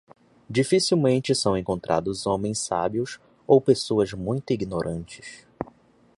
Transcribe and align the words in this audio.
Dificilmente 0.49 1.35
são 1.35 1.55
encontrados 1.55 2.25
homens 2.25 2.57
sábios 2.57 3.19
ou 3.45 3.61
pessoas 3.61 4.13
muito 4.13 4.51
ignorantes. 4.51 5.45